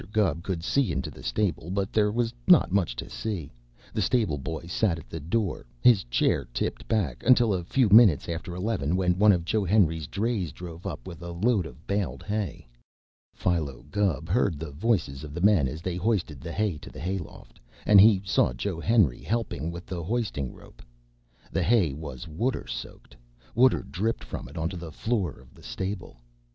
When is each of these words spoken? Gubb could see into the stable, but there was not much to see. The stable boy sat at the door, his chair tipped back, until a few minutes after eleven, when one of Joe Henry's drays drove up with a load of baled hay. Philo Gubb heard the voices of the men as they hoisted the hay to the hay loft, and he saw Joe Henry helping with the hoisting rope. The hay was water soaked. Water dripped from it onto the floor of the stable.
Gubb 0.11 0.41
could 0.41 0.63
see 0.63 0.91
into 0.91 1.11
the 1.11 1.21
stable, 1.21 1.69
but 1.69 1.93
there 1.93 2.11
was 2.11 2.33
not 2.47 2.71
much 2.71 2.95
to 2.95 3.07
see. 3.07 3.51
The 3.93 4.01
stable 4.01 4.39
boy 4.39 4.65
sat 4.65 4.97
at 4.97 5.07
the 5.11 5.19
door, 5.19 5.67
his 5.79 6.03
chair 6.05 6.43
tipped 6.55 6.87
back, 6.87 7.21
until 7.23 7.53
a 7.53 7.63
few 7.63 7.87
minutes 7.87 8.27
after 8.27 8.55
eleven, 8.55 8.95
when 8.95 9.19
one 9.19 9.31
of 9.31 9.45
Joe 9.45 9.63
Henry's 9.63 10.07
drays 10.07 10.51
drove 10.51 10.87
up 10.87 11.05
with 11.07 11.21
a 11.21 11.29
load 11.29 11.67
of 11.67 11.85
baled 11.85 12.23
hay. 12.23 12.67
Philo 13.35 13.85
Gubb 13.91 14.27
heard 14.27 14.57
the 14.57 14.71
voices 14.71 15.23
of 15.23 15.35
the 15.35 15.41
men 15.41 15.67
as 15.67 15.83
they 15.83 15.97
hoisted 15.97 16.41
the 16.41 16.51
hay 16.51 16.79
to 16.79 16.89
the 16.89 16.99
hay 16.99 17.19
loft, 17.19 17.59
and 17.85 18.01
he 18.01 18.23
saw 18.25 18.53
Joe 18.53 18.79
Henry 18.79 19.21
helping 19.21 19.69
with 19.71 19.85
the 19.85 20.01
hoisting 20.03 20.51
rope. 20.51 20.81
The 21.51 21.61
hay 21.61 21.93
was 21.93 22.27
water 22.27 22.65
soaked. 22.65 23.15
Water 23.53 23.83
dripped 23.83 24.23
from 24.23 24.47
it 24.47 24.57
onto 24.57 24.77
the 24.77 24.91
floor 24.91 25.29
of 25.39 25.53
the 25.53 25.61
stable. 25.61 26.17